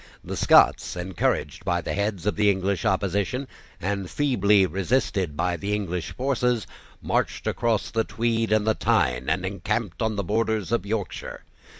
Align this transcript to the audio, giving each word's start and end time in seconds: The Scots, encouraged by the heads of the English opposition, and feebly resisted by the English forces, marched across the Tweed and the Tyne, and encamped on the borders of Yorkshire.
The 0.23 0.35
Scots, 0.35 0.95
encouraged 0.95 1.63
by 1.63 1.79
the 1.81 1.93
heads 1.93 2.25
of 2.25 2.35
the 2.35 2.49
English 2.49 2.85
opposition, 2.85 3.47
and 3.79 4.09
feebly 4.09 4.65
resisted 4.65 5.37
by 5.37 5.57
the 5.57 5.75
English 5.75 6.13
forces, 6.13 6.65
marched 7.03 7.45
across 7.45 7.91
the 7.91 8.03
Tweed 8.03 8.51
and 8.51 8.65
the 8.65 8.73
Tyne, 8.73 9.29
and 9.29 9.45
encamped 9.45 10.01
on 10.01 10.15
the 10.15 10.23
borders 10.23 10.71
of 10.71 10.87
Yorkshire. 10.87 11.43